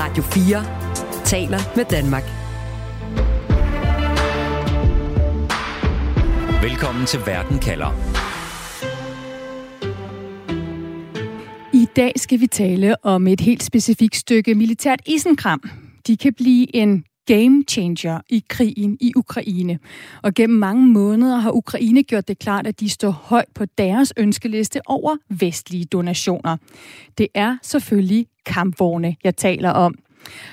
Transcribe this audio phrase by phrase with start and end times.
[0.00, 2.22] Radio 4 taler med Danmark.
[6.62, 7.90] Velkommen til Verden kalder.
[11.74, 15.70] I dag skal vi tale om et helt specifikt stykke militært isenkram.
[16.06, 19.78] De kan blive en game changer i krigen i Ukraine.
[20.22, 24.12] Og gennem mange måneder har Ukraine gjort det klart, at de står højt på deres
[24.16, 26.56] ønskeliste over vestlige donationer.
[27.18, 29.94] Det er selvfølgelig kampvogne, jeg taler om.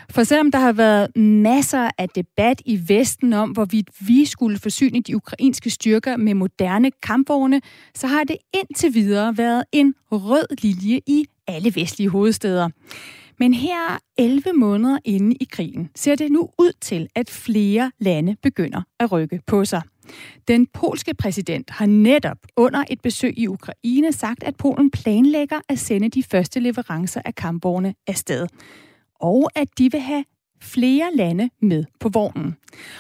[0.10, 5.02] For selvom der har været masser af debat i Vesten om, hvorvidt vi skulle forsyne
[5.02, 7.62] de ukrainske styrker med moderne kampvogne,
[7.96, 12.70] så har det indtil videre været en rød linje i alle vestlige hovedsteder.
[13.40, 18.36] Men her 11 måneder inde i krigen ser det nu ud til, at flere lande
[18.44, 19.82] begynder at rykke på sig.
[20.48, 25.80] Den polske præsident har netop under et besøg i Ukraine sagt, at Polen planlægger at
[25.80, 28.48] sende de første leverancer af kampvogne afsted.
[29.20, 30.26] Og at de vil have
[30.62, 32.56] flere lande med på vognen.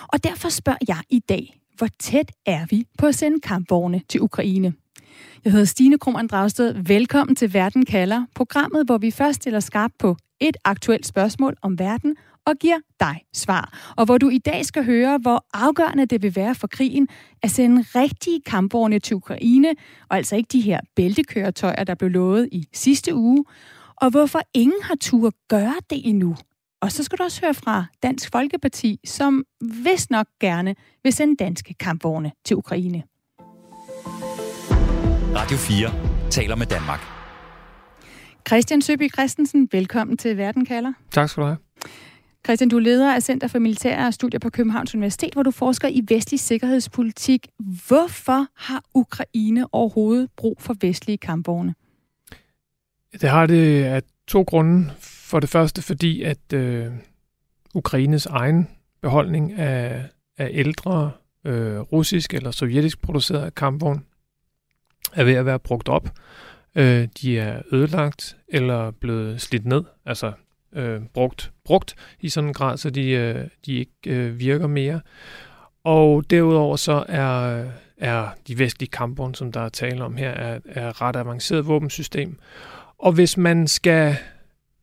[0.07, 4.21] Og derfor spørger jeg i dag, hvor tæt er vi på at sende kampvogne til
[4.21, 4.73] Ukraine?
[5.43, 6.73] Jeg hedder Stine Krummernd Dragsted.
[6.73, 11.79] Velkommen til Verden kalder, programmet, hvor vi først stiller skarp på et aktuelt spørgsmål om
[11.79, 13.93] verden og giver dig svar.
[13.97, 17.07] Og hvor du i dag skal høre, hvor afgørende det vil være for krigen
[17.43, 19.73] at sende rigtige kampvogne til Ukraine,
[20.09, 23.45] og altså ikke de her bæltekøretøjer, der blev lovet i sidste uge,
[23.95, 26.35] og hvorfor ingen har tur gøre det endnu.
[26.81, 29.43] Og så skal du også høre fra Dansk Folkeparti, som
[29.83, 33.03] vist nok gerne vil sende danske kampvogne til Ukraine.
[35.35, 37.14] Radio 4 taler med Danmark.
[38.47, 40.93] Christian Søby Christensen, velkommen til Verden kalder.
[41.11, 41.57] Tak skal du have.
[42.45, 45.87] Christian, du er leder af Center for Militære Studier på Københavns Universitet, hvor du forsker
[45.87, 47.47] i vestlig sikkerhedspolitik.
[47.87, 51.75] Hvorfor har Ukraine overhovedet brug for vestlige kampvogne?
[53.21, 54.91] Det har det af to grunde.
[54.99, 56.91] For det første fordi, at øh,
[57.75, 58.67] Ukraines egen
[59.01, 60.03] beholdning af,
[60.37, 61.11] af ældre
[61.45, 64.01] øh, russisk eller sovjetisk producerede kampvogne
[65.13, 66.09] er ved at være brugt op.
[66.75, 70.31] Øh, de er ødelagt eller blevet slidt ned, altså
[70.75, 75.01] øh, brugt, brugt i sådan en grad, så de, øh, de ikke øh, virker mere.
[75.83, 77.63] Og derudover så er,
[77.97, 82.39] er de vestlige kampvogne, som der er tale om her, er, er ret avanceret våbensystem.
[82.99, 84.15] Og hvis man skal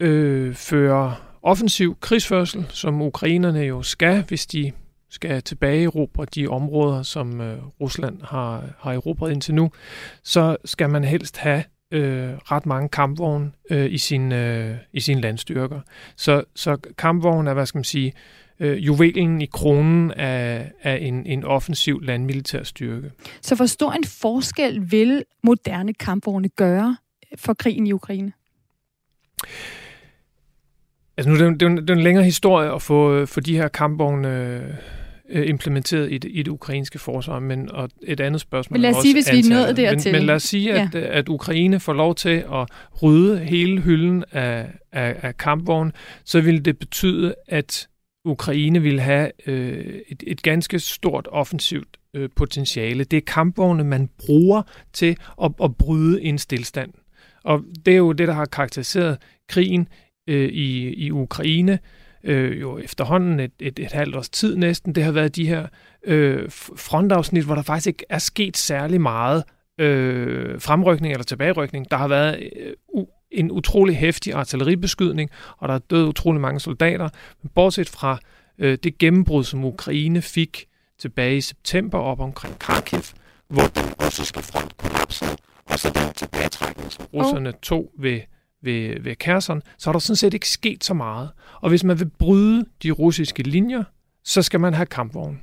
[0.00, 4.72] øh, føre offensiv krigsførsel, som ukrainerne jo skal, hvis de
[5.10, 9.70] skal tilbage erobre de områder, som øh, Rusland har, har erobret indtil nu,
[10.22, 15.20] så skal man helst have øh, ret mange kampvogne øh, i, sin, øh, i sine
[15.20, 15.80] landstyrker.
[16.16, 18.12] Så, så kampvogne er, hvad skal man sige,
[18.60, 23.10] øh, juvelen i kronen af, af en, en offensiv landmilitær styrke.
[23.40, 26.96] Så hvor stor en forskel vil moderne kampvogne gøre
[27.36, 28.32] for krigen i Ukraine?
[31.16, 33.68] Altså nu det er det, det er en længere historie at få, få de her
[33.68, 34.78] kampvogne
[35.32, 38.90] øh, implementeret i det, i det ukrainske forsvar, men og et andet spørgsmål Men lad
[38.90, 39.50] os sige, hvis antallet.
[39.50, 40.12] vi nået dertil.
[40.12, 41.00] Men, men lad os sige, at, ja.
[41.00, 42.68] at Ukraine får lov til at
[43.02, 45.92] rydde hele hylden af, af, af kampvogn,
[46.24, 47.88] så vil det betyde, at
[48.24, 53.04] Ukraine vil have øh, et, et ganske stort offensivt øh, potentiale.
[53.04, 56.92] Det er kampvogne, man bruger til at, at bryde en stillstand.
[57.44, 59.88] Og det er jo det, der har karakteriseret krigen
[60.28, 61.78] øh, i, i Ukraine øh,
[62.30, 64.94] jo efterhånden et, et, et halvt års tid næsten.
[64.94, 65.66] Det har været de her
[66.04, 69.44] øh, frontafsnit, hvor der faktisk ikke er sket særlig meget
[69.78, 71.90] øh, fremrykning eller tilbagerykning.
[71.90, 77.08] Der har været øh, en utrolig hæftig artilleribeskydning, og der er døde utrolig mange soldater.
[77.42, 78.18] Men bortset fra
[78.58, 80.66] øh, det gennembrud, som Ukraine fik
[80.98, 83.00] tilbage i september op omkring Kharkiv,
[83.48, 88.20] hvor den russiske front kollapsede, og så den tilbagetrækning, som russerne tog ved
[88.62, 91.30] ved, ved Kherson, så har der sådan set ikke sket så meget.
[91.60, 93.84] Og hvis man vil bryde de russiske linjer,
[94.24, 95.40] så skal man have kampvogn.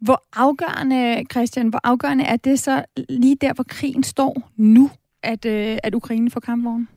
[0.00, 4.90] Hvor afgørende, Christian, hvor afgørende er det så lige der, hvor krigen står nu,
[5.22, 6.88] at, øh, at Ukraine får kampvogn?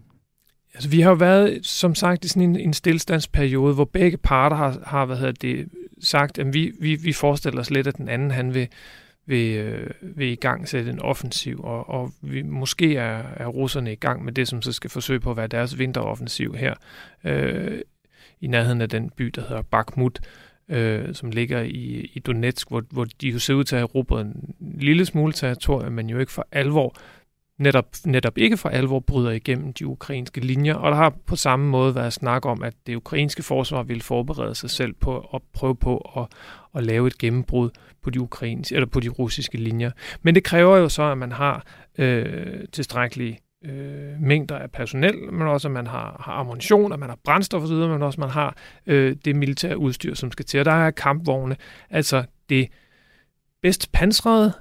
[0.74, 4.56] Altså, vi har jo været, som sagt, i sådan en, en stillstandsperiode, hvor begge parter
[4.56, 5.68] har, har hvad hedder det,
[6.02, 8.68] sagt, at vi, vi, vi forestiller os lidt, at den anden han vil,
[9.30, 13.92] vil, øh, vil i gang sætte en offensiv, og, og vi, måske er, er russerne
[13.92, 16.74] i gang med det, som så skal forsøge på at være deres vinteroffensiv her
[17.24, 17.82] øh,
[18.42, 20.20] i nærheden af den by, der hedder Bakhmut,
[20.70, 23.90] øh, som ligger i, i Donetsk, hvor, hvor de jo ser ud til at have
[23.90, 26.96] erobret en lille smule territorium, men jo ikke for alvor
[27.60, 31.70] netop, netop ikke for alvor bryder igennem de ukrainske linjer, og der har på samme
[31.70, 35.76] måde været snak om, at det ukrainske forsvar ville forberede sig selv på at prøve
[35.76, 36.28] på at,
[36.76, 37.70] at lave et gennembrud
[38.04, 39.92] på de ukrainske eller på de russiske linjer.
[40.22, 41.66] Men det kræver jo så, at man har
[41.98, 47.10] øh, tilstrækkelige øh, mængder af personel, men også at man har, har ammunition, at man
[47.10, 48.56] har brændstof osv., men også at man har
[48.86, 50.60] øh, det militære udstyr, som skal til.
[50.60, 51.56] Og der er kampvogne,
[51.90, 52.68] altså det
[53.62, 54.54] bedst pansrede,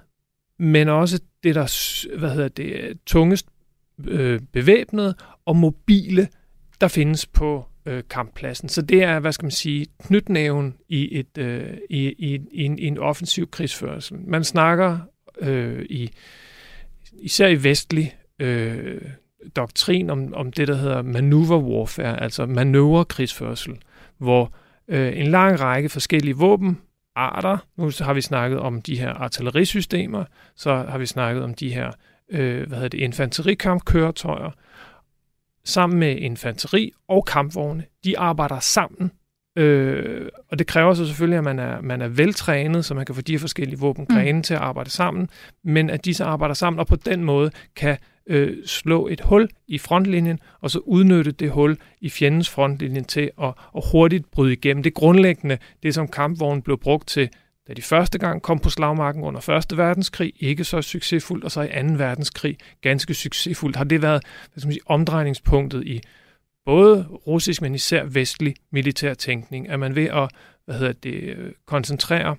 [0.58, 3.46] men også det, der hvad hedder det, tungest
[4.06, 5.14] øh, bevæbnede
[5.44, 6.28] og mobile,
[6.80, 8.68] der findes på øh, kamppladsen.
[8.68, 12.78] Så det er, hvad skal man sige, knytnæven i, et, øh, i, i, i, en,
[12.78, 14.14] i en offensiv krigsførelse.
[14.14, 14.98] Man snakker
[15.40, 16.10] øh, i
[17.12, 19.02] især i vestlig øh,
[19.56, 23.78] doktrin om, om det, der hedder maneuver warfare, altså manøvrekrigsførsel,
[24.18, 24.52] hvor
[24.88, 26.78] øh, en lang række forskellige våben
[27.18, 30.24] våbenarter, nu har vi snakket om de her artillerisystemer,
[30.56, 31.90] så har vi snakket om de her
[32.30, 34.50] øh, hvad hedder det, infanterikampkøretøjer,
[35.64, 39.10] sammen med infanteri og kampvogne, de arbejder sammen.
[39.56, 43.14] Øh, og det kræver så selvfølgelig, at man er, man er veltrænet, så man kan
[43.14, 44.42] få de her forskellige våbengrene mm.
[44.42, 45.28] til at arbejde sammen,
[45.64, 47.98] men at de så arbejder sammen, og på den måde kan
[48.28, 53.30] øh, slå et hul i frontlinjen, og så udnytte det hul i fjendens frontlinjen til
[53.42, 54.82] at, at hurtigt bryde igennem.
[54.82, 57.28] Det grundlæggende, det som kampvognen blev brugt til,
[57.68, 59.78] da de første gang kom på slagmarken under 1.
[59.78, 61.94] verdenskrig, ikke så succesfuldt, og så i 2.
[61.94, 64.22] verdenskrig ganske succesfuldt, har det været
[64.52, 66.00] hvad skal man sige, omdrejningspunktet i
[66.64, 70.28] både russisk, men især vestlig militær tænkning, at man ved at
[70.64, 72.36] hvad hedder det, øh, koncentrere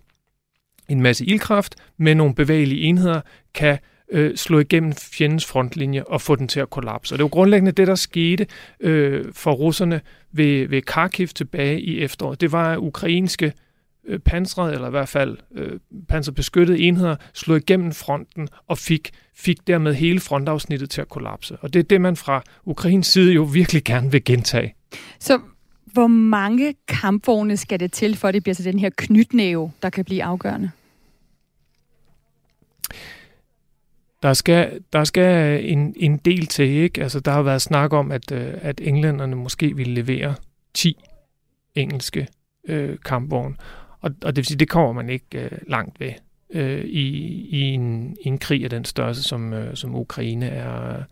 [0.89, 3.21] en masse ildkraft med nogle bevægelige enheder,
[3.53, 3.77] kan
[4.11, 7.15] øh, slå igennem fjendens frontlinje og få den til at kollapse.
[7.15, 8.47] Og det var grundlæggende det, der skete
[8.79, 10.01] øh, for russerne
[10.31, 12.41] ved, ved Kharkiv tilbage i efteråret.
[12.41, 13.53] Det var ukrainske
[14.07, 15.79] øh, pansrede, eller i hvert fald øh,
[16.09, 21.57] panserbeskyttede enheder, slog igennem fronten og fik, fik dermed hele frontafsnittet til at kollapse.
[21.61, 24.75] Og det er det, man fra Ukrains side jo virkelig gerne vil gentage.
[25.19, 25.39] Så
[25.85, 29.89] hvor mange kampvogne skal det til, for at det bliver til den her knytnæve, der
[29.89, 30.71] kan blive afgørende?
[34.23, 37.03] Der skal, der skal en, en del til, ikke?
[37.03, 40.35] Altså, der har været snak om, at, øh, at englænderne måske ville levere
[40.73, 40.97] 10
[41.75, 42.27] engelske
[42.67, 43.55] øh, kampvogne.
[44.01, 46.11] Og, og det vil sige, det kommer man ikke øh, langt ved
[46.49, 47.07] øh, i,
[47.49, 51.03] i, en, i en krig af den størrelse, som, øh, som Ukraine er,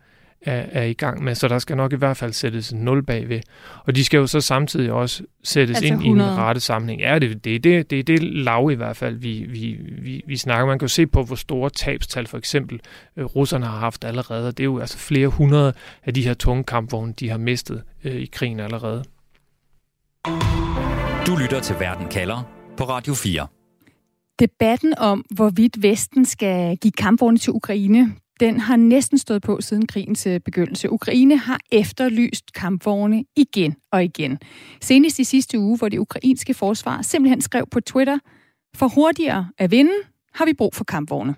[0.41, 1.35] er, er i gang med.
[1.35, 3.39] Så der skal nok i hvert fald sættes en nul bagved.
[3.85, 6.29] Og de skal jo så samtidig også sættes altså ind 100.
[6.29, 7.01] i en rette sammenhæng.
[7.01, 10.37] Ja, det, det, det, det er det lav i hvert fald, vi, vi, vi, vi
[10.37, 10.65] snakker.
[10.65, 12.81] Man kan jo se på, hvor store tabstal for eksempel
[13.17, 14.47] øh, russerne har haft allerede.
[14.47, 15.73] Det er jo altså flere hundrede
[16.05, 19.03] af de her tunge kampvogne, de har mistet øh, i krigen allerede.
[21.27, 22.43] Du lytter til Verden kalder
[22.77, 23.47] på Radio 4.
[24.39, 29.87] Debatten om, hvorvidt Vesten skal give kampvogne til Ukraine, den har næsten stået på siden
[29.87, 30.91] krigens begyndelse.
[30.91, 34.39] Ukraine har efterlyst kampvogne igen og igen.
[34.81, 38.17] Senest i sidste uge, hvor det ukrainske forsvar simpelthen skrev på Twitter,
[38.75, 39.93] for hurtigere at vinde,
[40.33, 41.35] har vi brug for kampvogne.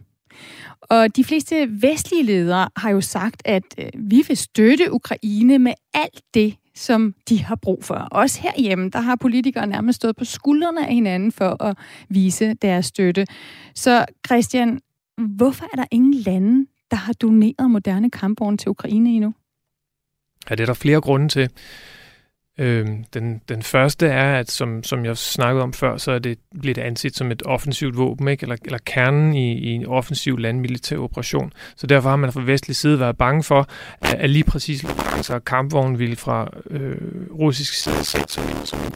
[0.81, 5.73] Og de fleste vestlige ledere har jo sagt, at øh, vi vil støtte Ukraine med
[5.93, 7.95] alt det, som de har brug for.
[7.95, 11.77] Også herhjemme, der har politikere nærmest stået på skuldrene af hinanden for at
[12.09, 13.25] vise deres støtte.
[13.75, 14.79] Så Christian,
[15.17, 19.33] hvorfor er der ingen lande, der har doneret moderne kampvogne til Ukraine endnu?
[20.49, 21.49] Ja, det er der flere grunde til.
[22.59, 26.39] Øhm, den, den første er, at som, som jeg snakkede om før, så er det
[26.61, 28.43] blevet anset som et offensivt våben, ikke?
[28.43, 31.53] Eller, eller kernen i, i en offensiv landmilitær operation.
[31.75, 33.67] Så derfor har man fra vestlig side været bange for,
[34.01, 34.85] at, at lige præcis
[35.15, 36.97] altså kampvognen ville fra øh,
[37.31, 38.91] russisk side sætte som, som en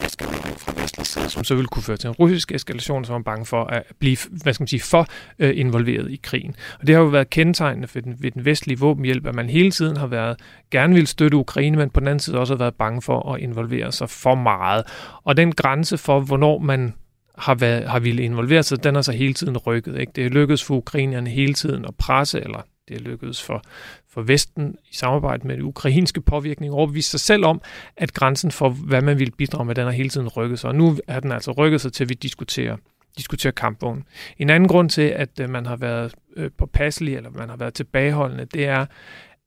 [0.57, 3.45] fra vestlig side, som så ville kunne føre til en russisk eskalation, som man bange
[3.45, 5.07] for at blive hvad skal man sige, for
[5.39, 6.55] øh, involveret i krigen.
[6.79, 9.71] Og det har jo været kendetegnende for den, ved den vestlige våbenhjælp, at man hele
[9.71, 10.38] tiden har været
[10.71, 13.43] gerne vil støtte Ukraine, men på den anden side også har været bange for at
[13.53, 14.83] involvere sig for meget.
[15.24, 16.93] Og den grænse for, hvornår man
[17.38, 20.00] har, været, har ville involvere sig, den har så hele tiden rykket.
[20.00, 20.12] Ikke?
[20.15, 23.62] Det er lykkedes for ukrainerne hele tiden at presse, eller det er lykkedes for,
[24.10, 27.62] for Vesten i samarbejde med det ukrainske påvirkning overbevise sig selv om,
[27.98, 30.69] at grænsen for, hvad man ville bidrage med, den har hele tiden rykket sig.
[30.69, 32.77] Og nu er den altså rykket sig til, at vi diskuterer
[33.17, 34.03] diskutere kampvogn.
[34.38, 37.74] En anden grund til, at øh, man har været øh, påpasselig, eller man har været
[37.74, 38.86] tilbageholdende, det er,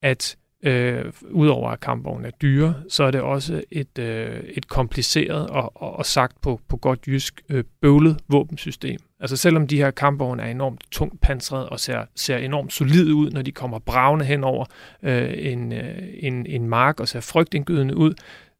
[0.02, 0.36] at
[0.66, 5.72] øh, udover at kampvogne er dyre, så er det også et, øh, et kompliceret og,
[5.74, 8.98] og, og sagt på, på godt jysk øh, bøvlet våbensystem.
[9.20, 13.30] Altså selvom de her kampvogne er enormt tungt pansret og ser, ser enormt solide ud,
[13.30, 14.64] når de kommer bravende hen over
[15.02, 18.14] øh, en, øh, en, en mark og ser frygtindgydende ud,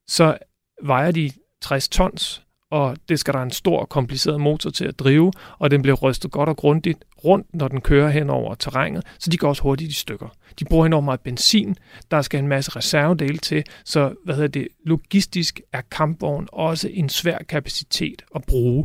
[0.09, 0.39] så
[0.83, 1.31] vejer de
[1.63, 5.82] 60 tons, og det skal der en stor kompliceret motor til at drive, og den
[5.82, 9.49] bliver rystet godt og grundigt rundt, når den kører hen over terrænet, så de går
[9.49, 10.28] også hurtigt i stykker.
[10.58, 11.76] De bruger enormt meget benzin,
[12.11, 17.08] der skal en masse reservedele til, så hvad hedder det, logistisk er kampvogn også en
[17.08, 18.85] svær kapacitet at bruge.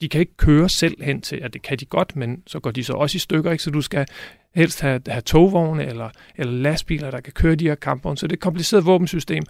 [0.00, 2.70] de kan ikke køre selv hen til, at det kan de godt, men så går
[2.70, 3.64] de så også i stykker, ikke?
[3.64, 4.06] så du skal
[4.54, 8.18] helst have, have togvogne eller, eller lastbiler, der kan køre de her kampvogne.
[8.18, 9.42] Så det er et kompliceret våbensystem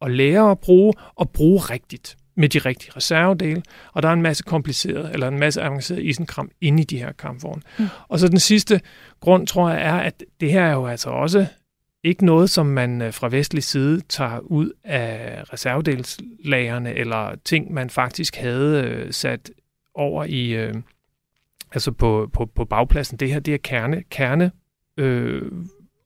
[0.00, 3.62] at lære at bruge og bruge rigtigt med de rigtige reservedele,
[3.92, 7.12] og der er en masse kompliceret, eller en masse avanceret isenkram inde i de her
[7.12, 7.62] kampvogne.
[7.78, 7.86] Mm.
[8.08, 8.80] Og så den sidste
[9.20, 11.46] grund, tror jeg, er, at det her er jo altså også
[12.04, 17.90] ikke noget, som man øh, fra vestlig side tager ud af reservedelslagerne, eller ting, man
[17.90, 19.50] faktisk havde øh, sat
[19.94, 20.74] over i, øh,
[21.72, 23.16] altså på, på, på bagpladsen.
[23.18, 24.52] Det her, det er kerne, kerne
[24.96, 25.42] øh,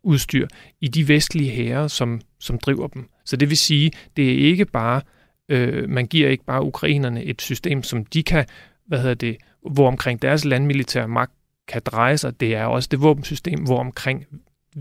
[0.03, 0.49] udstyr
[0.81, 3.09] i de vestlige hære, som, som driver dem.
[3.25, 5.16] Så det vil sige, det er ikke bare, øh,
[5.49, 8.45] Øh, man giver ikke bare ukrainerne et system, som de kan,
[8.87, 9.37] hvad hedder det,
[9.71, 11.33] hvor omkring deres landmilitære magt
[11.69, 12.41] kan dreje sig.
[12.41, 14.27] Det er også det våbensystem, hvor omkring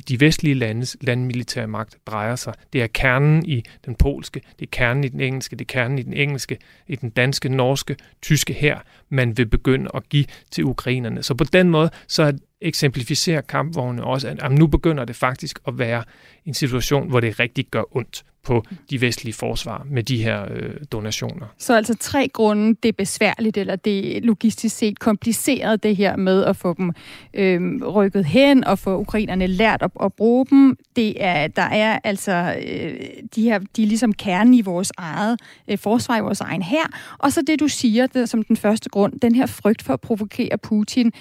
[0.07, 2.53] de vestlige landes landmilitære magt drejer sig.
[2.73, 5.99] Det er kernen i den polske, det er kernen i den engelske, det er kernen
[5.99, 6.57] i den engelske,
[6.87, 8.79] i den danske, norske, tyske her,
[9.09, 11.23] man vil begynde at give til ukrainerne.
[11.23, 16.03] Så på den måde, så eksemplificerer kampvogne også, at nu begynder det faktisk at være
[16.45, 20.73] en situation, hvor det rigtig gør ondt på de vestlige forsvar med de her øh,
[20.91, 21.45] donationer.
[21.57, 26.15] Så altså tre grunde, det er besværligt, eller det er logistisk set kompliceret, det her
[26.15, 26.91] med at få dem
[27.33, 30.77] øh, rykket hen og få ukrainerne lært at, at bruge dem.
[30.95, 32.93] Det er, der er altså øh,
[33.35, 36.85] de her, de er ligesom kernen i vores eget øh, forsvar, i vores egen her.
[37.17, 40.01] Og så det, du siger, det, som den første grund, den her frygt for at
[40.01, 41.11] provokere Putin.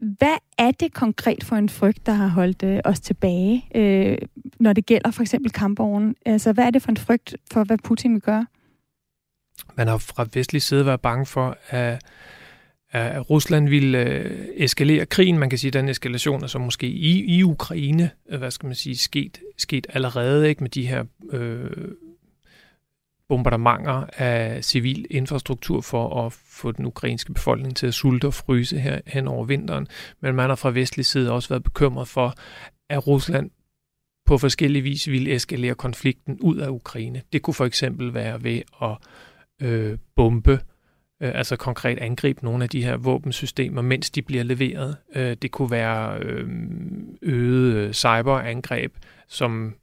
[0.00, 4.18] Hvad er det konkret for en frygt, der har holdt øh, os tilbage, øh,
[4.60, 6.14] når det gælder for eksempel kampvognen?
[6.26, 8.46] Altså, hvad er det for en frygt for, hvad Putin vil gøre?
[9.76, 12.02] Man har fra vestlig side været bange for, at,
[12.90, 15.38] at Rusland ville øh, eskalere krigen.
[15.38, 18.66] Man kan sige, at den eskalation er så måske i, i Ukraine, øh, hvad skal
[18.66, 21.70] man sige, sket, sket allerede ikke med de her øh,
[23.30, 28.78] bombardementer af civil infrastruktur for at få den ukrainske befolkning til at sulte og fryse
[28.78, 29.86] her hen over vinteren.
[30.20, 32.34] Men man har fra vestlig side også været bekymret for,
[32.88, 33.50] at Rusland
[34.26, 37.22] på forskellige vis ville eskalere konflikten ud af Ukraine.
[37.32, 38.96] Det kunne for eksempel være ved at
[39.62, 40.60] øh, bombe,
[41.22, 44.96] øh, altså konkret angribe nogle af de her våbensystemer, mens de bliver leveret.
[45.14, 46.48] Øh, det kunne være øh,
[47.22, 48.92] øget cyberangreb,
[49.28, 49.74] som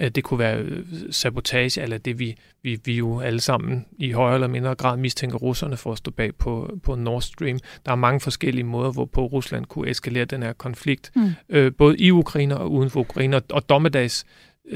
[0.00, 4.34] det kunne være øh, sabotage, eller det vi, vi, vi jo alle sammen i højere
[4.34, 7.58] eller mindre grad mistænker russerne for at stå bag på, på Nord Stream.
[7.86, 11.30] Der er mange forskellige måder, hvorpå Rusland kunne eskalere den her konflikt, mm.
[11.48, 13.36] øh, både i Ukraine og uden for Ukraine.
[13.36, 14.26] Og, og dommedags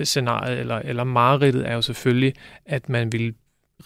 [0.05, 2.35] scenariet eller, eller mareridtet er jo selvfølgelig,
[2.67, 3.35] at man vil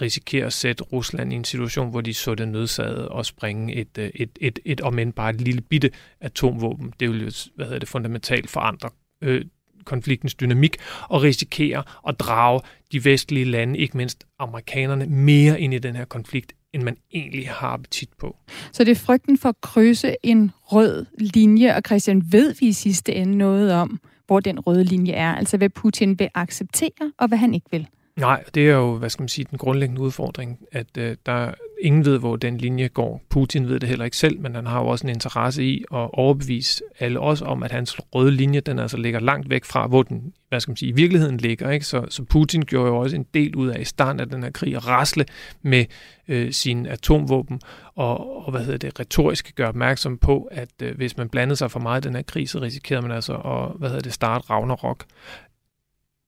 [0.00, 3.98] risikere at sætte Rusland i en situation, hvor de så det nødsaget at springe et,
[3.98, 6.92] øh, et, et, et, et om end bare et lille bitte atomvåben.
[7.00, 8.90] Det vil jo hvad hedder det, fundamentalt forandre
[9.22, 9.44] øh,
[9.84, 10.76] konfliktens dynamik
[11.08, 12.60] og risikerer at drage
[12.92, 17.48] de vestlige lande, ikke mindst amerikanerne, mere ind i den her konflikt, end man egentlig
[17.48, 18.36] har appetit på.
[18.72, 22.72] Så det er frygten for at krydse en rød linje, og Christian, ved vi i
[22.72, 25.34] sidste ende noget om, hvor den røde linje er?
[25.34, 27.86] Altså hvad Putin vil acceptere, og hvad han ikke vil?
[28.16, 32.04] Nej, det er jo, hvad skal man sige, den grundlæggende udfordring, at øh, der ingen
[32.04, 33.22] ved, hvor den linje går.
[33.30, 36.08] Putin ved det heller ikke selv, men han har jo også en interesse i at
[36.12, 40.02] overbevise alle os om, at hans røde linje, den altså ligger langt væk fra, hvor
[40.02, 41.70] den, hvad skal man sige, i virkeligheden ligger.
[41.70, 41.86] Ikke?
[41.86, 44.50] Så, så Putin gjorde jo også en del ud af i starten af den her
[44.50, 45.24] krig at rasle
[45.62, 45.84] med
[46.28, 47.60] øh, sine atomvåben,
[47.94, 51.70] og, og hvad hedder det, retorisk gøre opmærksom på, at øh, hvis man blandede sig
[51.70, 54.50] for meget i den her krig, så risikerede man altså at, hvad hedder det, starte
[54.50, 55.04] Ragnarok.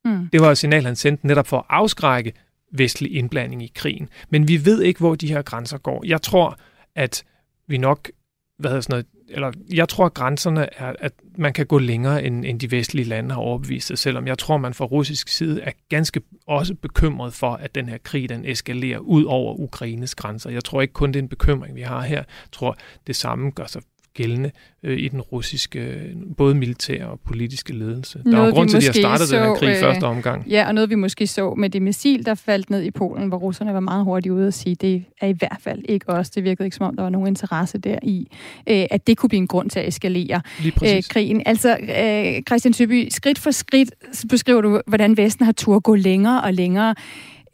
[0.04, 0.28] Mm.
[0.32, 2.32] Det var et signal, han sendte netop for at afskrække
[2.73, 4.08] vestlig indblanding i krigen.
[4.30, 6.04] Men vi ved ikke, hvor de her grænser går.
[6.06, 6.58] Jeg tror,
[6.94, 7.25] at
[7.66, 8.11] vi nok,
[8.58, 12.25] hvad hedder sådan noget, eller jeg tror, at grænserne er, at man kan gå længere,
[12.25, 15.61] end, end de vestlige lande har overbevist sig, selvom jeg tror, man fra russisk side
[15.62, 20.50] er ganske også bekymret for, at den her krig, den eskalerer ud over Ukraines grænser.
[20.50, 22.16] Jeg tror ikke kun, det er en bekymring, vi har her.
[22.16, 23.82] Jeg tror, det samme gør sig
[24.16, 24.50] gældende
[24.82, 25.99] øh, i den russiske,
[26.37, 28.20] både militære og politiske ledelse.
[28.25, 29.80] Noget, der er jo grund til, at de har startet så, den her krig øh,
[29.80, 30.49] første omgang.
[30.49, 33.37] Ja, og noget vi måske så med det missil, der faldt ned i Polen, hvor
[33.38, 36.30] russerne var meget hurtigt ude at sige, det er i hvert fald ikke os.
[36.30, 38.28] Det virkede ikke som om, der var nogen interesse der i,
[38.70, 41.42] øh, at det kunne blive en grund til at eskalere øh, krigen.
[41.46, 43.90] Altså, øh, Christian Søby, skridt for skridt
[44.30, 46.94] beskriver du, hvordan Vesten har tur gå længere og længere.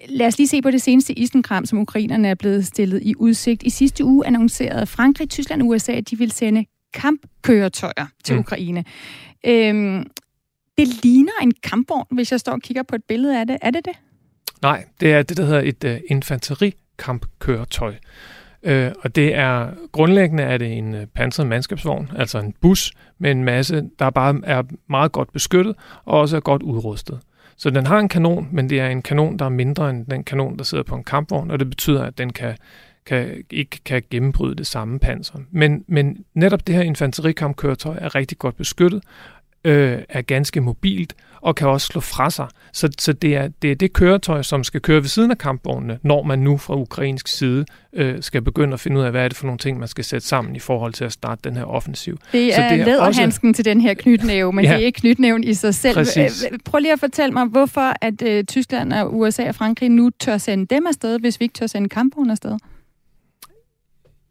[0.09, 3.63] Lad os lige se på det seneste isenkram, som ukrainerne er blevet stillet i udsigt.
[3.63, 8.41] I sidste uge annoncerede Frankrig, Tyskland og USA, at de vil sende kampkøretøjer til mm.
[8.41, 8.85] Ukraine.
[9.47, 10.07] Øhm,
[10.79, 13.57] det ligner en kampvogn, hvis jeg står og kigger på et billede af det.
[13.63, 13.93] Er det det?
[14.63, 17.95] Nej, det er det, der hedder et uh, infanterikampkøretøj.
[18.69, 23.31] Uh, og det er grundlæggende er det en uh, pansret mandskabsvogn, altså en bus med
[23.31, 27.21] en masse, der bare er meget godt beskyttet og også er godt udrustet.
[27.63, 30.25] Så den har en kanon, men det er en kanon, der er mindre end den
[30.25, 32.57] kanon, der sidder på en kampvogn, og det betyder, at den kan,
[33.07, 35.39] kan, ikke kan gennembryde det samme panser.
[35.51, 39.03] Men, men netop det her infanterikampkøretøj er rigtig godt beskyttet,
[39.65, 42.47] øh, er ganske mobilt og kan også slå fra sig.
[42.73, 45.99] Så, så det, er, det er det køretøj, som skal køre ved siden af kampvognene,
[46.03, 49.29] når man nu fra ukrainsk side øh, skal begynde at finde ud af, hvad er
[49.29, 51.65] det for nogle ting, man skal sætte sammen i forhold til at starte den her
[51.65, 52.19] offensiv.
[52.33, 53.57] Det er, så det er læderhandsken også...
[53.57, 55.95] til den her knytnæve, men ja, det er ikke knytnæven i sig selv.
[55.95, 56.47] Præcis.
[56.65, 60.39] Prøv lige at fortælle mig, hvorfor at øh, Tyskland og USA og Frankrig nu tør
[60.39, 62.59] sende dem afsted, hvis vi ikke tør sende kampvogne afsted?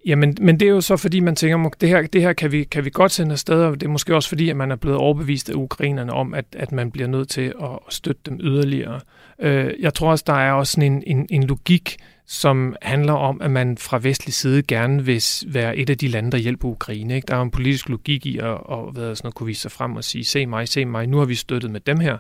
[0.06, 2.64] Jamen, men det er jo så, fordi man tænker, det her, det her kan, vi,
[2.64, 4.98] kan vi godt sende afsted, og det er måske også fordi, at man er blevet
[4.98, 9.00] overbevist af ukrainerne om, at, at man bliver nødt til at støtte dem yderligere.
[9.40, 13.42] Øh, jeg tror også, der er også sådan en, en, en logik, som handler om,
[13.42, 17.16] at man fra vestlig side gerne vil være et af de lande, der hjælper Ukraine.
[17.16, 17.26] Ikke?
[17.26, 19.96] Der er en politisk logik i at, at hvad sådan noget, kunne vise sig frem
[19.96, 22.18] og sige, se mig, se mig, nu har vi støttet med dem her.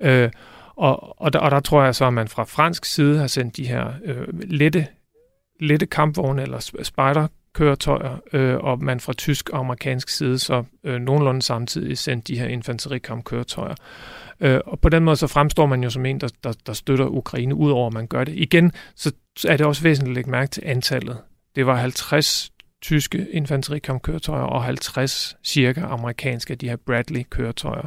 [0.00, 0.30] Øh,
[0.76, 3.56] og, og, der, og der tror jeg så, at man fra fransk side har sendt
[3.56, 4.86] de her øh, lette
[5.60, 11.42] lette kampvogne eller spejderkøretøjer, øh, og man fra tysk og amerikansk side så øh, nogenlunde
[11.42, 13.74] samtidig sendte de her infanterikampkøretøjer.
[14.40, 17.06] Øh, og på den måde så fremstår man jo som en, der, der, der støtter
[17.06, 18.34] Ukraine, udover at man gør det.
[18.36, 19.12] Igen, så
[19.48, 21.18] er det også væsentligt at lægge mærke til antallet.
[21.56, 27.86] Det var 50 tyske infanterikampkøretøjer og 50 cirka amerikanske af de her Bradley-køretøjer.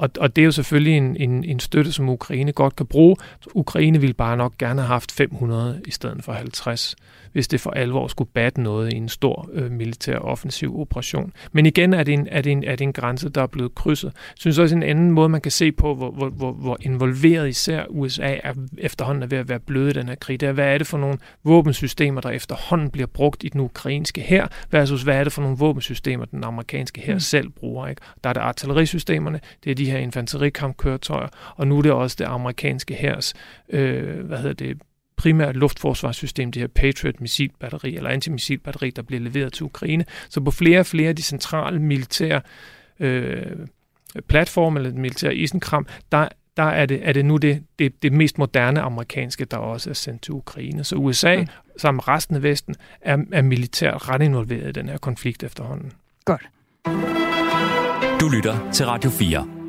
[0.00, 3.16] Og, og det er jo selvfølgelig en, en, en støtte, som Ukraine godt kan bruge.
[3.54, 6.96] Ukraine ville bare nok gerne have haft 500 i stedet for 50
[7.32, 11.32] hvis det for alvor skulle batte noget i en stor øh, militær offensiv operation.
[11.52, 13.74] Men igen er det, en, er, det en, er det en grænse, der er blevet
[13.74, 14.12] krydset.
[14.14, 17.48] Jeg synes også en anden måde, man kan se på, hvor, hvor, hvor, hvor involveret
[17.48, 20.52] især USA er efterhånden er ved at være bløde i den her krig, det er,
[20.52, 25.02] hvad er det for nogle våbensystemer, der efterhånden bliver brugt i den ukrainske her, versus
[25.02, 27.20] hvad er det for nogle våbensystemer, den amerikanske her mm.
[27.20, 27.86] selv bruger.
[27.86, 28.02] Ikke?
[28.24, 32.24] Der er det artillerisystemerne, det er de her infanterikampkøretøjer, og nu er det også det
[32.24, 33.34] amerikanske hærs,
[33.68, 34.78] øh, hvad hedder det,
[35.16, 40.04] primært luftforsvarssystem, det her Patriot-missilbatteri eller antimissilbatteri, der bliver leveret til Ukraine.
[40.28, 42.40] Så på flere og flere af de centrale militære
[43.00, 43.42] øh,
[44.28, 48.38] platforme eller militære isenkram, der, der er det, er det nu det, det, det mest
[48.38, 50.84] moderne amerikanske, der også er sendt til Ukraine.
[50.84, 51.46] Så USA, mm.
[51.76, 55.92] sammen med resten af Vesten, er, er militært ret involveret i den her konflikt efterhånden.
[56.24, 56.42] Godt.
[58.20, 59.59] Du lytter til Radio 4.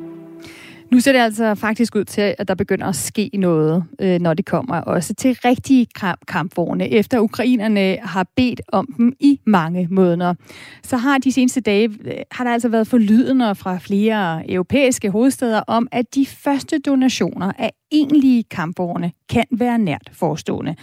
[0.92, 4.34] Nu ser det altså faktisk ud til, at der begynder at ske noget, øh, når
[4.34, 5.86] det kommer også til rigtige
[6.28, 10.34] kampvogne, efter ukrainerne har bedt om dem i mange måneder.
[10.82, 15.60] Så har de seneste dage øh, har der altså været forlydende fra flere europæiske hovedsteder
[15.66, 20.76] om, at de første donationer af egentlige kampvogne kan være nært forestående.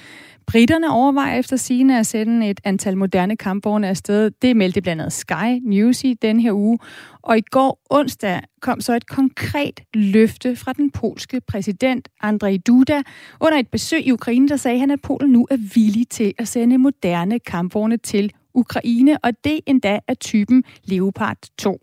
[0.48, 4.32] Britterne overvejer efter sigende at sende et antal moderne kampvogne afsted.
[4.41, 6.80] Det meldte blandt andet Sky News i den her uge.
[7.22, 13.02] Og i går onsdag kom så et konkret løfte fra den polske præsident Andrzej Duda
[13.39, 16.48] under et besøg i Ukraine, der sagde han, at Polen nu er villig til at
[16.48, 21.80] sende moderne kampvogne til Ukraine, og det endda af typen Leopard 2.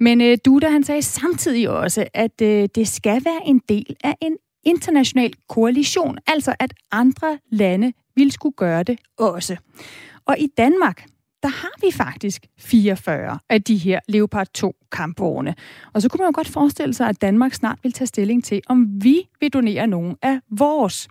[0.00, 4.14] Men øh, Duda han sagde samtidig også, at øh, det skal være en del af
[4.20, 9.56] en international koalition, altså at andre lande ville skulle gøre det også.
[10.26, 11.04] Og i Danmark,
[11.42, 15.54] der har vi faktisk 44 af de her Leopard 2 kampvogne.
[15.92, 18.60] Og så kunne man jo godt forestille sig, at Danmark snart vil tage stilling til,
[18.68, 21.08] om vi vil donere nogle af vores.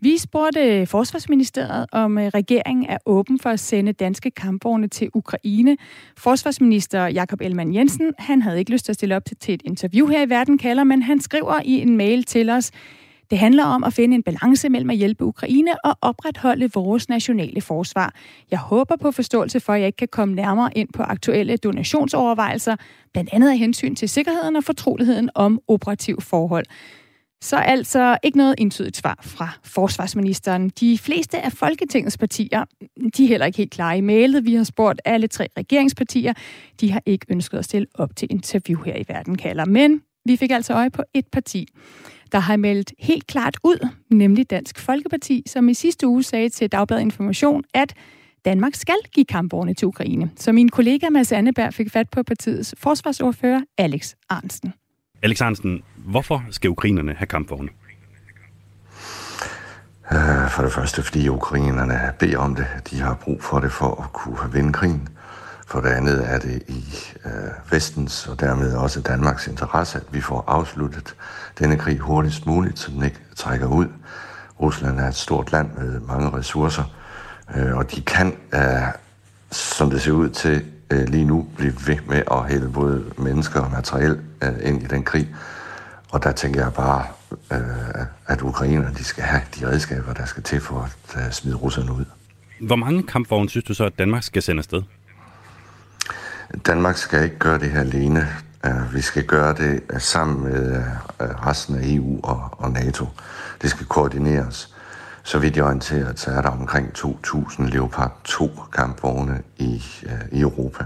[0.00, 5.76] Vi spurgte Forsvarsministeriet, om øh, regeringen er åben for at sende danske kampvogne til Ukraine.
[6.16, 10.06] Forsvarsminister Jakob Elman Jensen, han havde ikke lyst til at stille op til et interview
[10.06, 12.70] her i Verden kalder, men han skriver i en mail til os,
[13.30, 17.60] det handler om at finde en balance mellem at hjælpe Ukraine og opretholde vores nationale
[17.60, 18.14] forsvar.
[18.50, 22.76] Jeg håber på forståelse for, at jeg ikke kan komme nærmere ind på aktuelle donationsovervejelser,
[23.12, 26.64] blandt andet af hensyn til sikkerheden og fortroligheden om operativ forhold.
[27.40, 30.68] Så altså ikke noget entydigt svar fra forsvarsministeren.
[30.68, 32.64] De fleste af Folketingets partier,
[33.16, 34.44] de er heller ikke helt klare i mailet.
[34.44, 36.32] Vi har spurgt alle tre regeringspartier.
[36.80, 39.64] De har ikke ønsket at stille op til interview her i Verden kalder.
[39.64, 41.68] Men vi fik altså øje på et parti
[42.32, 46.72] der har meldt helt klart ud, nemlig Dansk Folkeparti, som i sidste uge sagde til
[46.72, 47.94] Dagbladet Information, at
[48.44, 50.30] Danmark skal give kampvogne til Ukraine.
[50.36, 54.72] Så min kollega Mads Anneberg fik fat på partiets forsvarsordfører Alex Arnsten.
[55.22, 57.68] Alex Arnsten, hvorfor skal ukrainerne have kampvogne?
[60.12, 62.66] Øh, for det første, fordi ukrainerne beder om det.
[62.90, 65.08] De har brug for det for at kunne vinde krigen.
[65.68, 66.84] For det andet er det i
[67.24, 71.14] øh, vestens og dermed også Danmarks interesse, at vi får afsluttet
[71.58, 73.86] denne krig hurtigst muligt, så den ikke trækker ud.
[74.60, 76.84] Rusland er et stort land med mange ressourcer,
[77.56, 78.60] øh, og de kan, øh,
[79.50, 83.60] som det ser ud til øh, lige nu, blive ved med at hælde både mennesker
[83.60, 85.34] og materiel øh, ind i den krig.
[86.10, 87.04] Og der tænker jeg bare,
[87.52, 91.56] øh, at ukrainerne de skal have de redskaber, der skal til for at øh, smide
[91.56, 92.04] russerne ud.
[92.60, 94.82] Hvor mange kampvogne synes du så, at Danmark skal sende afsted?
[96.66, 98.28] Danmark skal ikke gøre det her alene.
[98.66, 103.06] Øh, vi skal gøre det øh, sammen med øh, resten af EU og, NATO.
[103.62, 104.74] Det skal koordineres.
[105.22, 109.84] Så vidt jeg orienteret, så er der omkring 2.000 Leopard 2 kampvogne i,
[110.32, 110.84] i Europa.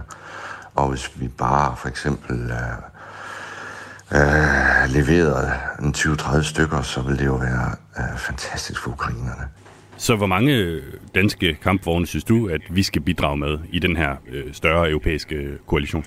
[0.74, 2.52] Og hvis vi bare for eksempel
[4.10, 9.48] uh, leverede en 20-30 stykker, så vil det jo være øh, fantastisk for ukrainerne.
[10.02, 10.80] Så hvor mange
[11.14, 15.58] danske kampvogne synes du, at vi skal bidrage med i den her øh, større europæiske
[15.66, 16.04] koalition?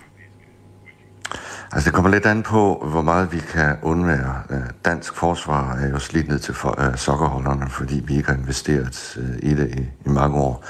[1.71, 4.41] Altså det kommer lidt an på, hvor meget vi kan undvære.
[4.49, 8.38] Øh, dansk forsvar er jo slidt ned til for, øh, sokkerholderne, fordi vi ikke har
[8.38, 10.65] investeret øh, i det i, i mange år.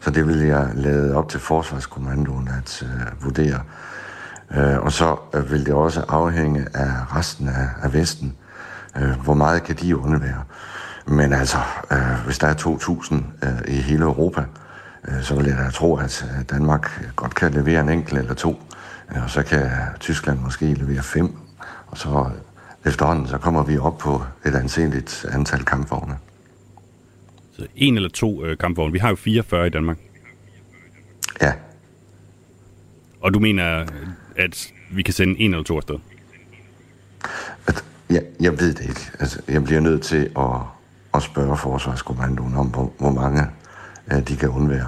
[0.00, 3.60] Så det vil jeg lade op til Forsvarskommandoen at øh, vurdere.
[4.56, 8.36] Øh, og så øh, vil det også afhænge af resten af, af Vesten.
[8.96, 10.44] Øh, hvor meget kan de undvære?
[11.08, 11.58] Men altså,
[11.92, 13.14] øh, hvis der er 2.000
[13.46, 14.44] øh, i hele Europa,
[15.08, 18.62] øh, så vil jeg da tro, at Danmark godt kan levere en enkelt eller to.
[19.16, 21.32] Øh, og så kan Tyskland måske levere fem.
[21.86, 22.30] Og så
[22.86, 26.16] efterhånden, så kommer vi op på et anseligt antal kampvogne.
[27.52, 28.92] Så en eller to øh, kampvogne.
[28.92, 29.98] Vi har jo 44 i Danmark.
[31.40, 31.52] Ja.
[33.20, 33.86] Og du mener,
[34.36, 35.96] at vi kan sende en eller to afsted?
[37.66, 39.10] At, ja, jeg ved det ikke.
[39.20, 40.77] Altså, jeg bliver nødt til at
[41.12, 43.46] og spørge Forsvarskommandoen om, hvor, hvor mange
[44.12, 44.86] uh, de kan undvære.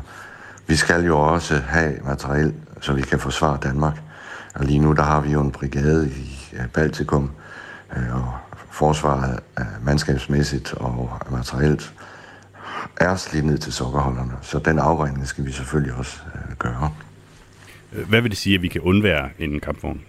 [0.66, 4.00] Vi skal jo også have materiel, så vi kan forsvare Danmark.
[4.54, 7.30] Og lige nu, der har vi jo en brigade i uh, Baltikum,
[7.96, 8.34] uh, og
[8.70, 11.94] forsvaret uh, mandskabsmæssigt og materielt
[12.96, 14.32] er slidt ned til sokkerholderne.
[14.42, 16.90] Så den afregning skal vi selvfølgelig også uh, gøre.
[18.08, 20.00] Hvad vil det sige, at vi kan undvære en kampvogn?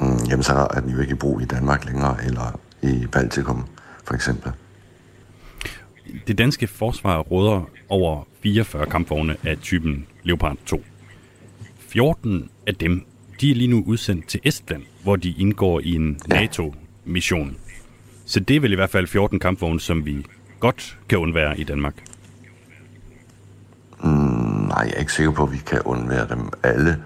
[0.00, 3.66] Mm, jamen, så er den jo ikke i brug i Danmark længere, eller i Baltikum,
[4.04, 4.52] for eksempel.
[6.26, 10.84] Det danske forsvar råder over 44 kampvogne af typen Leopard 2.
[11.78, 13.06] 14 af dem,
[13.40, 17.56] de er lige nu udsendt til Estland, hvor de indgår i en NATO-mission.
[18.26, 20.26] Så det er vel i hvert fald 14 kampvogne, som vi
[20.60, 21.94] godt kan undvære i Danmark.
[24.04, 24.10] Mm,
[24.68, 27.02] nej, jeg er ikke sikker på, at vi kan undvære dem alle.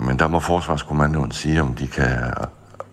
[0.00, 2.34] Men der må Forsvarskommandoen sige, om de kan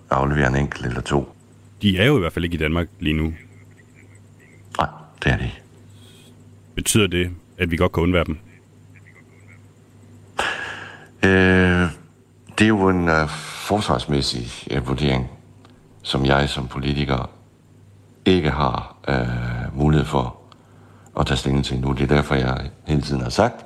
[0.10, 1.36] aflevere en enkelt eller to.
[1.82, 3.34] De er jo i hvert fald ikke i Danmark lige nu.
[4.78, 4.90] Nej,
[5.24, 5.62] det er de ikke.
[6.76, 8.38] Betyder det, at vi godt kan undvære dem?
[11.26, 11.90] Øh,
[12.58, 13.30] det er jo en uh,
[13.68, 15.30] forsvarsmæssig uh, vurdering,
[16.02, 17.30] som jeg som politiker
[18.26, 20.38] ikke har uh, mulighed for
[21.20, 21.92] at tage stilling til nu.
[21.92, 23.66] Det er derfor, jeg hele tiden har sagt,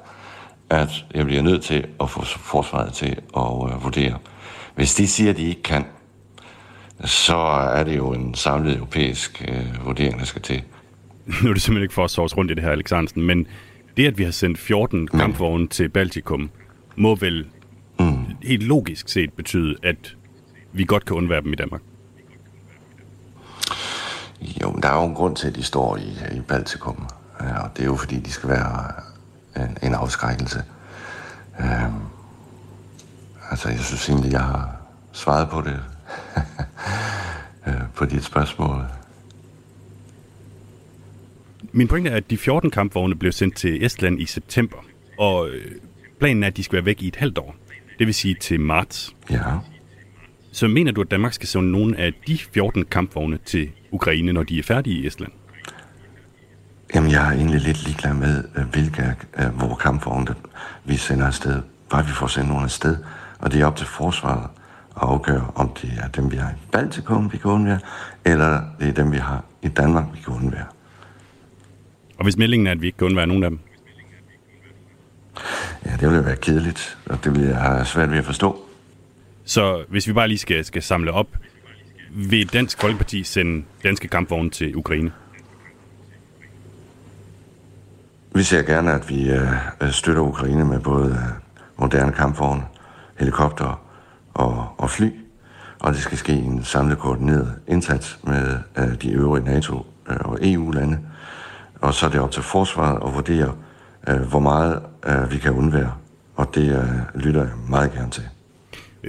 [0.70, 4.18] at jeg bliver nødt til at få forsvaret til at uh, vurdere.
[4.76, 5.86] Hvis de siger, at de ikke kan,
[7.04, 7.38] så
[7.76, 10.64] er det jo en samlet europæisk øh, vurdering, der skal til.
[11.44, 13.48] Nu er det simpelthen ikke for at sovs rundt i det her, Alexandersen, men
[13.98, 16.50] det, at vi har sendt 14 kampvogne til Baltikum,
[16.96, 17.48] må vel
[18.00, 18.26] mm.
[18.44, 20.16] helt logisk set betyde, at
[20.72, 21.82] vi godt kan undvære dem i Danmark?
[24.62, 27.08] Jo, men der er jo en grund til, at de står i, i Baltikum.
[27.42, 28.92] Ja, og det er jo, fordi de skal være
[29.56, 30.64] en, en afskrækkelse.
[31.60, 32.02] Øhm,
[33.52, 34.76] altså, jeg synes egentlig, jeg har
[35.12, 35.80] svaret på det
[37.96, 38.82] på dit spørgsmål.
[41.72, 44.78] Min pointe er, at de 14 kampvogne blev sendt til Estland i september,
[45.20, 45.72] og øh,
[46.20, 47.56] planen er, at de skal være væk i et halvt år.
[48.00, 49.16] Det vil sige til marts.
[49.30, 49.42] Ja.
[50.52, 54.44] Så mener du, at Danmark skal sende nogle af de 14 kampvogne til Ukraine, når
[54.44, 55.32] de er færdige i Estland?
[56.96, 60.36] Jamen, jeg er egentlig lidt ligeglad med, øh, hvilke uh, hvor kampvogne
[60.86, 61.62] vi sender afsted.
[61.90, 62.98] Bare vi får sendt nogle afsted,
[63.40, 64.50] og det er op til forsvaret
[64.96, 67.80] afgøre, om det er dem, vi har i Baltikum, vi kan undvære,
[68.26, 70.66] eller det er dem, vi har i Danmark, vi kan undvære.
[72.18, 73.60] Og hvis meldingen er, at vi ikke kan undvære nogen af dem?
[75.86, 78.66] Ja, det ville være kedeligt, og det vil jeg have svært ved at forstå.
[79.46, 81.28] Så hvis vi bare lige skal, skal samle op,
[82.12, 85.12] vil Dansk Folkeparti sende danske kampvogne til Ukraine?
[88.36, 91.18] Vi ser gerne, at vi uh, støtter Ukraine med både uh,
[91.82, 92.64] moderne kampvogne,
[93.20, 93.85] helikopter
[94.36, 95.10] og, og fly,
[95.80, 101.00] og det skal ske en samlet koordineret indsats med uh, de øvrige NATO- og EU-lande.
[101.82, 103.56] Og så er det op til forsvaret at vurdere,
[104.12, 105.94] uh, hvor meget uh, vi kan undvære,
[106.36, 108.24] og det uh, lytter jeg meget gerne til.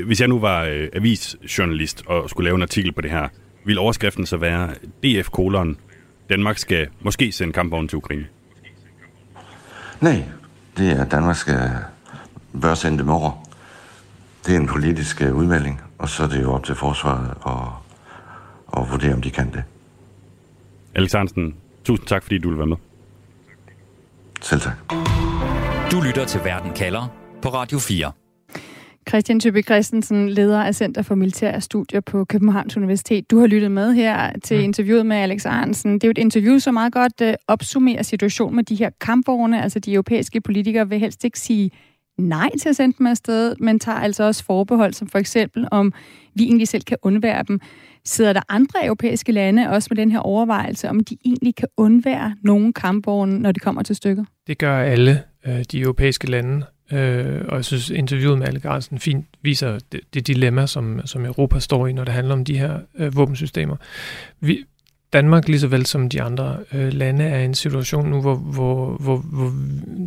[0.06, 3.28] Hvis jeg nu var uh, avisjournalist og skulle lave en artikel på det her,
[3.64, 4.70] vil overskriften så være
[5.02, 5.76] DF kolon
[6.30, 8.26] Danmark skal måske sende kampvognen til Ukraine?
[10.00, 10.22] Nej,
[10.76, 11.70] det er Danmark skal
[12.60, 13.45] bør sende dem over.
[14.46, 18.82] Det er en politisk uh, udmelding, og så er det jo op til forsvaret at,
[18.82, 19.62] at vurdere, om de kan det.
[20.94, 21.54] Alex Hansen,
[21.84, 22.76] tusind tak, fordi du vil være med.
[24.42, 24.76] Selv tak.
[25.90, 27.08] Du lytter til Verden kalder
[27.42, 28.12] på Radio 4.
[29.08, 33.30] Christian Tøbe Christensen, leder af Center for Militære Studier på Københavns Universitet.
[33.30, 34.64] Du har lyttet med her til mm.
[34.64, 35.94] interviewet med Alex Arnsen.
[35.94, 39.62] Det er jo et interview, som meget godt uh, opsummerer situationen med de her kampvogne.
[39.62, 41.70] Altså de europæiske politikere vil helst ikke sige
[42.18, 45.92] nej til at sende dem afsted, men tager altså også forbehold, som for eksempel om
[46.34, 47.60] vi egentlig selv kan undvære dem.
[48.04, 52.36] Sidder der andre europæiske lande også med den her overvejelse, om de egentlig kan undvære
[52.42, 54.24] nogle kampvogne, når de kommer til stykker?
[54.46, 56.66] Det gør alle øh, de europæiske lande.
[56.92, 61.58] Øh, og jeg synes, interviewet med Alle fint viser det, det dilemma, som, som Europa
[61.58, 63.76] står i, når det handler om de her øh, våbensystemer.
[64.40, 64.64] Vi,
[65.12, 68.34] Danmark, lige så vel som de andre øh, lande, er i en situation nu, hvor,
[68.34, 69.52] hvor, hvor, hvor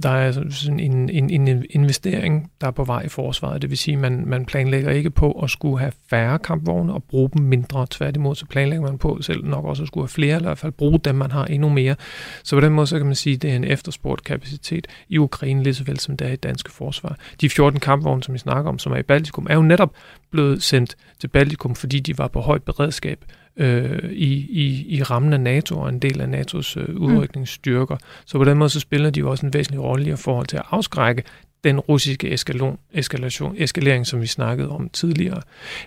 [0.04, 3.62] der er sådan en, en, en investering, der er på vej i forsvaret.
[3.62, 7.04] Det vil sige, at man, man planlægger ikke på at skulle have færre kampvogne og
[7.04, 7.88] bruge dem mindre.
[7.90, 10.58] Tværtimod, så planlægger man på selv nok også at skulle have flere, eller i hvert
[10.58, 11.96] fald bruge dem, man har endnu mere.
[12.44, 15.18] Så på den måde, så kan man sige, at det er en efterspurgt kapacitet i
[15.18, 17.18] Ukraine, lige så vel som det er i danske forsvar.
[17.42, 19.94] De 14 kampvogne, som vi snakker om, som er i Baltikum, er jo netop
[20.32, 23.26] blevet sendt til Baltikum, fordi de var på højt beredskab
[23.58, 27.96] øh, i, i, i rammen af NATO og en del af NATO's øh, udrykningsstyrker.
[27.96, 28.02] Mm.
[28.26, 30.58] Så på den måde så spiller de jo også en væsentlig rolle i forhold til
[30.58, 31.24] at afskrække
[31.64, 35.42] den russiske eskalon, eskalation, eskalering, som vi snakkede om tidligere.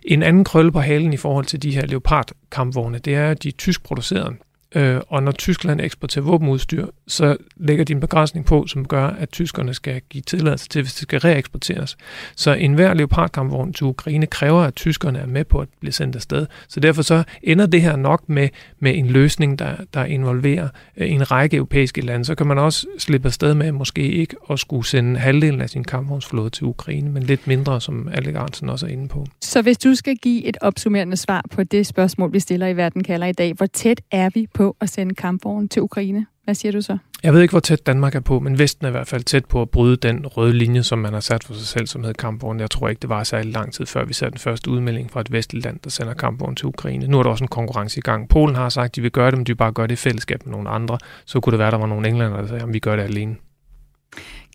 [0.05, 3.49] En anden krølle på halen i forhold til de her Leopard-kampvogne, det er, at de
[3.49, 4.37] er tysk produceret.
[4.75, 9.31] Øh, og når Tyskland eksporterer våbenudstyr, så lægger de en begrænsning på, som gør, at
[9.31, 11.97] tyskerne skal give tilladelse til, hvis det skal reeksporteres.
[12.37, 16.47] Så enhver leopardkampvogn til Ukraine kræver, at tyskerne er med på at blive sendt afsted.
[16.69, 21.13] Så derfor så ender det her nok med, med en løsning, der, der involverer øh,
[21.13, 22.25] en række europæiske lande.
[22.25, 25.85] Så kan man også slippe afsted med måske ikke at skulle sende halvdelen af sin
[25.85, 29.27] kampvognsflåde til Ukraine, men lidt mindre, som Alec Arnsen også er inde på.
[29.41, 33.05] Så hvis du skal give et opsummerende svar på det spørgsmål, vi stiller i Verden
[33.05, 36.27] kalder i dag, hvor tæt er vi på på at sende kampvognen til Ukraine.
[36.45, 36.99] Hvad siger du så?
[37.23, 39.45] Jeg ved ikke, hvor tæt Danmark er på, men Vesten er i hvert fald tæt
[39.45, 42.19] på at bryde den røde linje, som man har sat for sig selv, som hedder
[42.19, 42.61] kampvogn.
[42.61, 45.21] Jeg tror ikke, det var særlig lang tid før, vi satte den første udmelding fra
[45.21, 47.07] et vestligt land, der sender kampvogn til Ukraine.
[47.07, 48.29] Nu er der også en konkurrence i gang.
[48.29, 49.97] Polen har sagt, at de vil gøre det, men de vil bare gøre det i
[49.97, 50.99] fællesskab med nogle andre.
[51.25, 53.03] Så kunne det være, at der var nogle englænder, der sagde, at vi gør det
[53.03, 53.37] alene.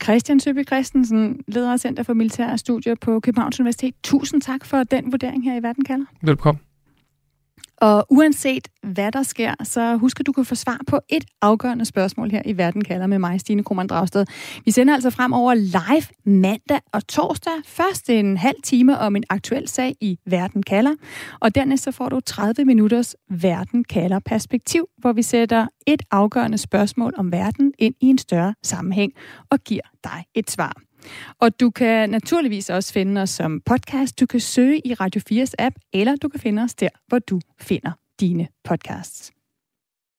[0.04, 3.94] Christian Søby Christensen, leder af Center for Militære Studier på Københavns Universitet.
[4.04, 6.06] Tusind tak for den vurdering her i Verden kalder.
[6.22, 6.67] Velkommen.
[7.78, 11.86] Og uanset hvad der sker, så husk at du kan få svar på et afgørende
[11.86, 14.26] spørgsmål her i Verden kalder med mig, Stine Krohmann Dragsted.
[14.66, 17.54] Vi sender altså frem over live mandag og torsdag.
[17.66, 20.96] Først en halv time om en aktuel sag i Verden kalder,
[21.40, 26.58] og dernæst så får du 30 minutters Verden kalder perspektiv, hvor vi sætter et afgørende
[26.58, 29.14] spørgsmål om verden ind i en større sammenhæng
[29.50, 30.87] og giver dig et svar.
[31.40, 34.20] Og du kan naturligvis også finde os som podcast.
[34.20, 37.40] Du kan søge i Radio 4's app, eller du kan finde os der, hvor du
[37.60, 39.37] finder dine podcasts.